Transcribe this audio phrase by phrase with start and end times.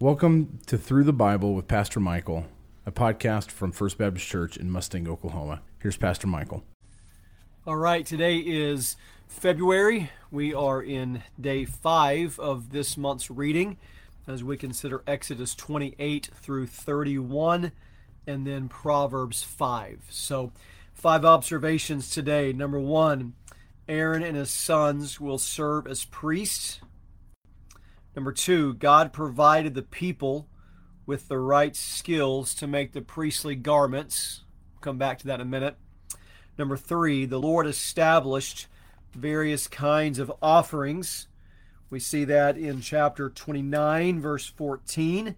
[0.00, 2.46] Welcome to Through the Bible with Pastor Michael,
[2.86, 5.60] a podcast from First Baptist Church in Mustang, Oklahoma.
[5.78, 6.64] Here's Pastor Michael.
[7.66, 8.96] All right, today is
[9.28, 10.10] February.
[10.30, 13.76] We are in day five of this month's reading
[14.26, 17.70] as we consider Exodus 28 through 31
[18.26, 20.04] and then Proverbs 5.
[20.08, 20.50] So,
[20.94, 22.54] five observations today.
[22.54, 23.34] Number one,
[23.86, 26.80] Aaron and his sons will serve as priests.
[28.14, 30.48] Number two, God provided the people
[31.06, 34.44] with the right skills to make the priestly garments.
[34.80, 35.76] come back to that in a minute.
[36.58, 38.66] Number three, the Lord established
[39.12, 41.28] various kinds of offerings.
[41.88, 45.34] We see that in chapter 29, verse 14.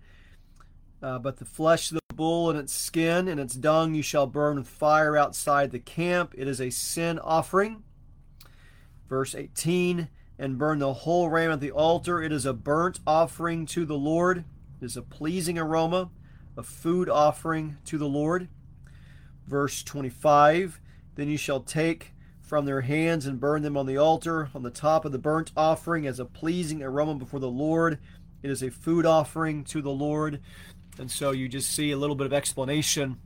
[1.02, 4.26] Uh, but the flesh of the bull and its skin and its dung you shall
[4.26, 6.34] burn with fire outside the camp.
[6.36, 7.82] It is a sin offering.
[9.08, 12.22] Verse 18 And burn the whole ram at the altar.
[12.22, 14.44] It is a burnt offering to the Lord.
[14.80, 16.10] It is a pleasing aroma,
[16.56, 18.48] a food offering to the Lord.
[19.46, 20.80] Verse 25
[21.14, 24.70] Then you shall take from their hands and burn them on the altar on the
[24.70, 27.98] top of the burnt offering as a pleasing aroma before the Lord.
[28.42, 30.40] It is a food offering to the Lord.
[30.98, 33.18] And so you just see a little bit of explanation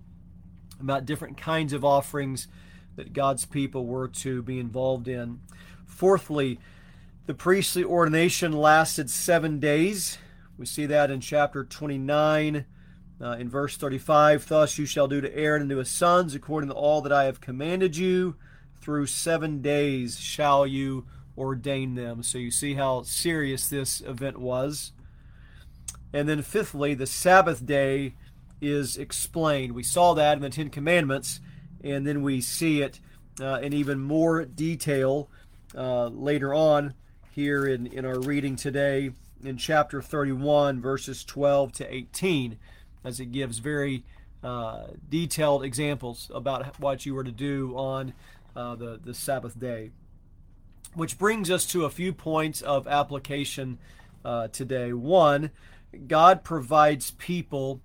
[0.78, 2.46] about different kinds of offerings
[2.96, 5.40] that God's people were to be involved in.
[5.86, 6.60] Fourthly,
[7.26, 10.18] the priestly ordination lasted seven days.
[10.56, 12.64] We see that in chapter 29,
[13.20, 14.46] uh, in verse 35.
[14.46, 17.24] Thus you shall do to Aaron and to his sons according to all that I
[17.24, 18.36] have commanded you.
[18.80, 22.22] Through seven days shall you ordain them.
[22.22, 24.92] So you see how serious this event was.
[26.12, 28.14] And then, fifthly, the Sabbath day
[28.60, 29.72] is explained.
[29.72, 31.40] We saw that in the Ten Commandments,
[31.82, 33.00] and then we see it
[33.40, 35.28] uh, in even more detail
[35.74, 36.94] uh, later on
[37.36, 39.10] here in, in our reading today
[39.44, 42.56] in chapter 31, verses 12 to 18,
[43.04, 44.04] as it gives very
[44.42, 48.14] uh, detailed examples about what you were to do on
[48.56, 49.90] uh, the, the Sabbath day.
[50.94, 53.76] Which brings us to a few points of application
[54.24, 54.94] uh, today.
[54.94, 55.50] One,
[56.06, 57.82] God provides people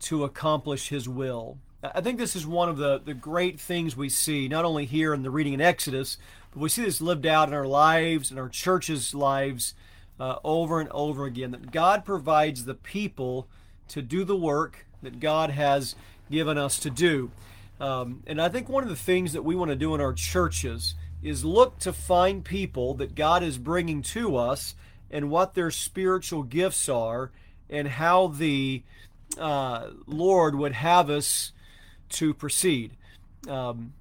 [0.00, 1.58] to accomplish His will.
[1.82, 5.12] I think this is one of the, the great things we see, not only here
[5.12, 6.16] in the reading in Exodus,
[6.52, 9.74] but we see this lived out in our lives and our churches' lives
[10.18, 11.50] uh, over and over again.
[11.50, 13.46] That God provides the people
[13.88, 15.94] to do the work that God has
[16.30, 17.30] given us to do.
[17.78, 20.14] Um, and I think one of the things that we want to do in our
[20.14, 24.74] churches is look to find people that God is bringing to us
[25.10, 27.30] and what their spiritual gifts are
[27.68, 28.82] and how the
[29.38, 31.52] uh, Lord would have us
[32.10, 32.96] to proceed.
[33.48, 33.92] Um,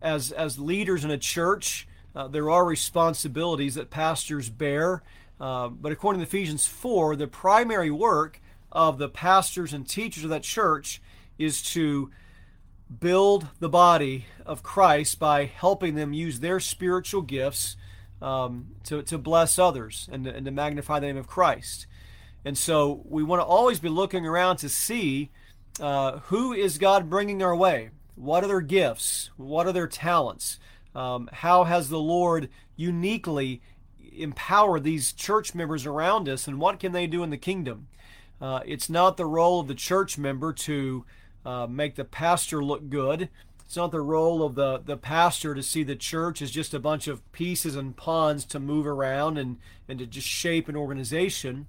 [0.00, 5.02] as as leaders in a church, uh, there are responsibilities that pastors bear.
[5.40, 8.40] Uh, but according to Ephesians 4, the primary work
[8.72, 11.00] of the pastors and teachers of that church
[11.38, 12.10] is to
[13.00, 17.76] build the body of Christ by helping them use their spiritual gifts
[18.20, 21.86] um, to, to bless others and to, and to magnify the name of Christ.
[22.44, 25.30] And so we want to always be looking around to see
[25.80, 27.90] uh, who is God bringing our way?
[28.14, 29.30] What are their gifts?
[29.36, 30.58] What are their talents?
[30.94, 33.62] Um, how has the Lord uniquely
[34.16, 37.88] empowered these church members around us, and what can they do in the kingdom?
[38.40, 41.04] Uh, it's not the role of the church member to
[41.44, 43.28] uh, make the pastor look good.
[43.64, 46.78] It's not the role of the, the pastor to see the church as just a
[46.78, 49.58] bunch of pieces and pawns to move around and,
[49.88, 51.66] and to just shape an organization.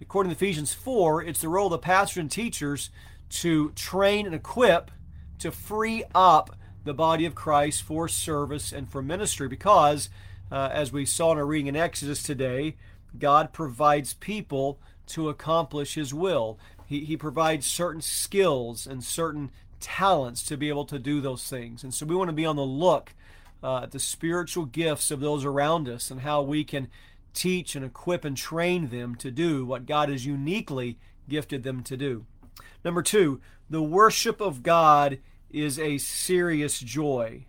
[0.00, 2.90] According to Ephesians 4, it's the role of the pastors and teachers
[3.30, 4.90] to train and equip
[5.38, 10.08] to free up the body of Christ for service and for ministry because,
[10.50, 12.76] uh, as we saw in our reading in Exodus today,
[13.18, 14.78] God provides people
[15.08, 16.58] to accomplish His will.
[16.86, 19.50] He, he provides certain skills and certain
[19.80, 21.84] talents to be able to do those things.
[21.84, 23.14] And so we want to be on the look
[23.62, 26.88] uh, at the spiritual gifts of those around us and how we can
[27.34, 31.96] teach and equip and train them to do what God has uniquely gifted them to
[31.96, 32.24] do.
[32.84, 35.18] Number two, the worship of God
[35.50, 37.46] is a serious joy.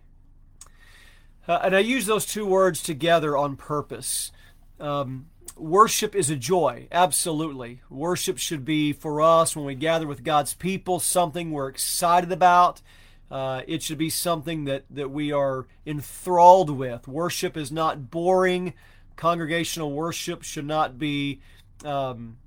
[1.48, 4.32] Uh, and I use those two words together on purpose.
[4.78, 5.26] Um,
[5.56, 7.82] worship is a joy, absolutely.
[7.90, 12.80] Worship should be for us when we gather with God's people something we're excited about.
[13.30, 17.06] Uh, it should be something that, that we are enthralled with.
[17.06, 18.74] Worship is not boring.
[19.16, 21.40] Congregational worship should not be
[21.84, 22.38] um,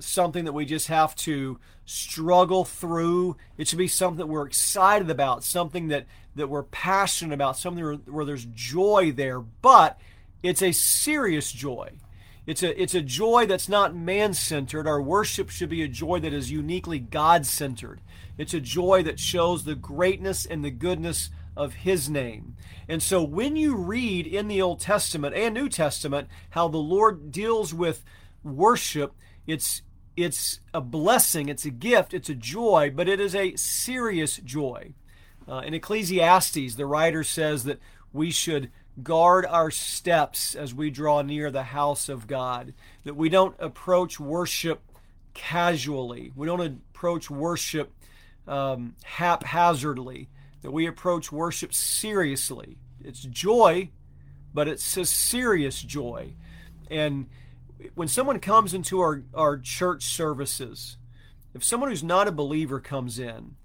[0.00, 3.36] something that we just have to struggle through.
[3.56, 6.06] It should be something that we're excited about, something that,
[6.36, 9.40] that we're passionate about, something where, where there's joy there.
[9.40, 10.00] But
[10.42, 11.90] it's a serious joy.
[12.46, 14.86] It's a, it's a joy that's not man centered.
[14.86, 18.00] Our worship should be a joy that is uniquely God centered.
[18.38, 22.56] It's a joy that shows the greatness and the goodness of His name.
[22.88, 27.30] And so when you read in the Old Testament and New Testament how the Lord
[27.30, 28.02] deals with
[28.42, 29.14] worship,
[29.46, 29.82] it's
[30.22, 34.92] it's a blessing, it's a gift, it's a joy, but it is a serious joy.
[35.48, 37.80] Uh, in Ecclesiastes, the writer says that
[38.12, 38.70] we should
[39.02, 42.74] guard our steps as we draw near the house of God,
[43.04, 44.82] that we don't approach worship
[45.34, 47.92] casually, we don't approach worship
[48.46, 50.28] um, haphazardly,
[50.62, 52.76] that we approach worship seriously.
[53.02, 53.90] It's joy,
[54.52, 56.34] but it's a serious joy.
[56.90, 57.28] And
[57.94, 60.96] when someone comes into our, our church services,
[61.54, 63.56] if someone who's not a believer comes in,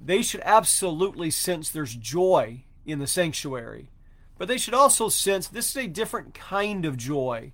[0.00, 3.90] they should absolutely sense there's joy in the sanctuary.
[4.36, 7.52] But they should also sense this is a different kind of joy.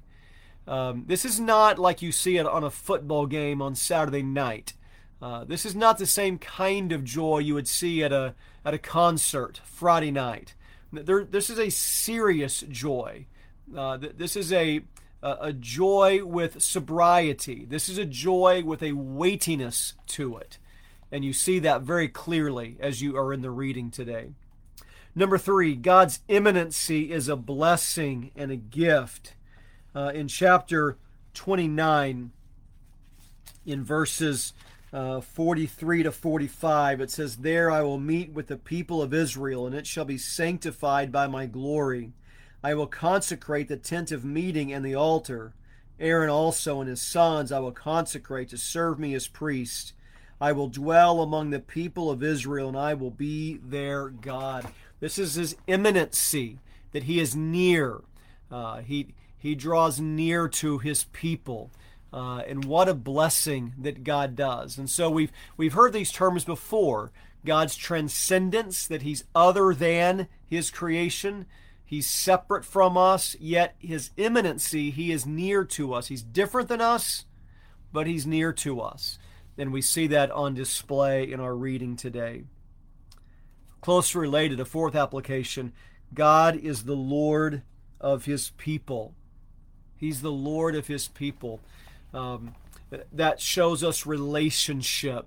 [0.66, 4.74] Um, this is not like you see it on a football game on Saturday night.
[5.20, 8.34] Uh, this is not the same kind of joy you would see at a
[8.64, 10.54] at a concert Friday night.
[10.92, 13.26] There, this is a serious joy.
[13.76, 14.80] Uh, this is a
[15.22, 17.66] a joy with sobriety.
[17.68, 20.58] This is a joy with a weightiness to it.
[21.12, 24.30] And you see that very clearly as you are in the reading today.
[25.14, 29.34] Number three, God's immanency is a blessing and a gift.
[29.94, 30.96] Uh, in chapter
[31.34, 32.30] 29,
[33.66, 34.52] in verses
[34.92, 39.66] uh, 43 to 45, it says, There I will meet with the people of Israel,
[39.66, 42.12] and it shall be sanctified by my glory.
[42.62, 45.54] I will consecrate the tent of meeting and the altar.
[45.98, 49.92] Aaron also and his sons I will consecrate to serve me as priests.
[50.40, 54.66] I will dwell among the people of Israel, and I will be their God.
[54.98, 56.58] This is his immanency,
[56.92, 58.00] that he is near.
[58.50, 59.08] Uh, he,
[59.38, 61.70] he draws near to his people.
[62.12, 64.78] Uh, and what a blessing that God does.
[64.78, 67.12] And so we've, we've heard these terms before
[67.44, 71.46] God's transcendence, that he's other than his creation.
[71.90, 76.06] He's separate from us, yet his immanency, he is near to us.
[76.06, 77.24] He's different than us,
[77.92, 79.18] but he's near to us.
[79.58, 82.44] And we see that on display in our reading today.
[83.80, 85.72] Closely related, a fourth application
[86.14, 87.62] God is the Lord
[88.00, 89.16] of his people.
[89.96, 91.58] He's the Lord of his people.
[92.14, 92.54] Um,
[93.10, 95.26] that shows us relationship,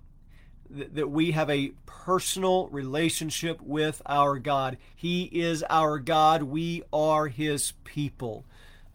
[0.69, 4.77] that we have a personal relationship with our God.
[4.95, 6.43] He is our God.
[6.43, 8.45] We are his people.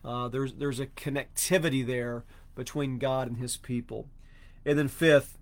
[0.05, 2.25] Uh, there's, there's a connectivity there
[2.55, 4.09] between God and his people.
[4.65, 5.39] And then, fifth,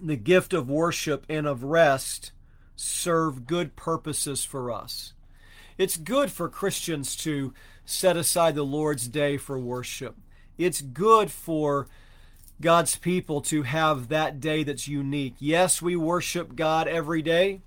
[0.00, 2.32] the gift of worship and of rest
[2.76, 5.12] serve good purposes for us.
[5.78, 7.54] It's good for Christians to
[7.84, 10.16] set aside the Lord's day for worship.
[10.58, 11.88] It's good for
[12.60, 15.34] God's people to have that day that's unique.
[15.38, 17.62] Yes, we worship God every day.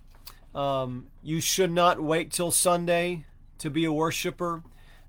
[0.53, 3.25] Um, you should not wait till Sunday
[3.57, 4.63] to be a worshiper.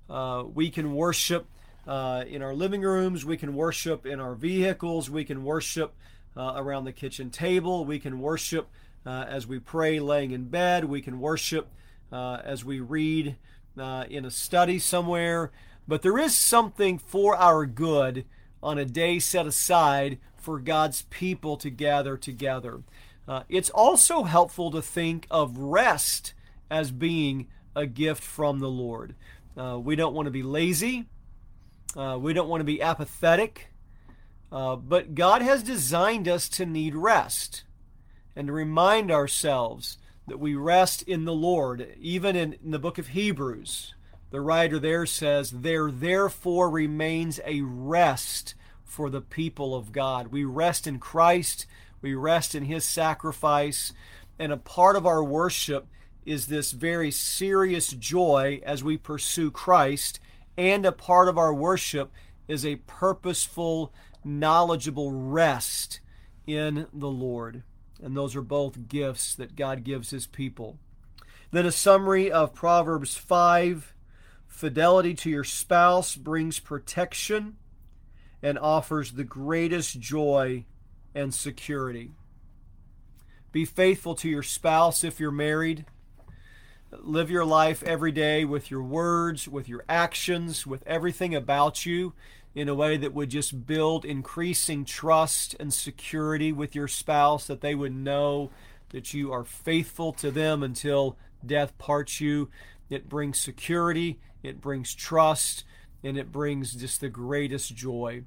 [0.09, 1.45] Uh, we can worship
[1.87, 5.93] uh, in our living rooms, we can worship in our vehicles, we can worship
[6.35, 8.67] uh, around the kitchen table, we can worship
[9.05, 10.85] uh, as we pray laying in bed.
[10.85, 11.67] We can worship
[12.11, 13.35] uh, as we read
[13.77, 15.51] uh, in a study somewhere.
[15.87, 18.25] But there is something for our good
[18.65, 22.81] on a day set aside for God's people to gather together.
[23.27, 26.33] Uh, it's also helpful to think of rest
[26.69, 29.15] as being a gift from the Lord.
[29.55, 31.05] Uh, we don't want to be lazy.
[31.95, 33.69] Uh, we don't want to be apathetic.
[34.49, 37.63] but God has designed us to need rest
[38.35, 39.97] and to remind ourselves
[40.27, 41.95] that we rest in the Lord.
[41.99, 43.93] Even in, in the book of Hebrews,
[44.31, 50.27] the writer there says, There therefore remains a rest for the people of God.
[50.27, 51.65] We rest in Christ,
[52.01, 53.93] we rest in His sacrifice,
[54.37, 55.87] and a part of our worship
[56.25, 60.19] is this very serious joy as we pursue Christ,
[60.57, 62.11] and a part of our worship
[62.47, 65.99] is a purposeful, knowledgeable rest
[66.47, 67.63] in the Lord.
[68.01, 70.77] And those are both gifts that God gives his people.
[71.51, 73.93] Then a summary of Proverbs 5
[74.47, 77.57] Fidelity to your spouse brings protection
[78.41, 80.65] and offers the greatest joy
[81.13, 82.11] and security.
[83.51, 85.85] Be faithful to your spouse if you're married.
[86.91, 92.13] Live your life every day with your words, with your actions, with everything about you
[92.53, 97.61] in a way that would just build increasing trust and security with your spouse, that
[97.61, 98.49] they would know
[98.89, 102.49] that you are faithful to them until death parts you.
[102.89, 105.63] It brings security, it brings trust,
[106.03, 108.23] and it brings just the greatest joy.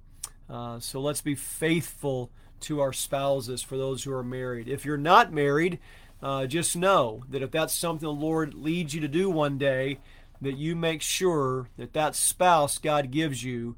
[0.48, 4.68] Uh, so let's be faithful to our spouses for those who are married.
[4.68, 5.78] If you're not married,
[6.22, 10.00] uh, just know that if that's something the Lord leads you to do one day,
[10.40, 13.76] that you make sure that that spouse God gives you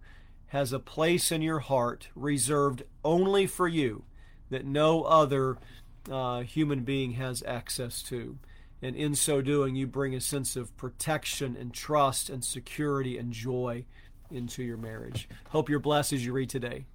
[0.49, 4.05] has a place in your heart reserved only for you
[4.51, 5.59] that no other
[6.11, 8.39] uh, human being has access to.
[8.83, 13.33] And in so doing, you bring a sense of protection and trust and security and
[13.33, 13.85] joy
[14.31, 15.29] into your marriage.
[15.51, 16.87] Hope you're blessed as you read today.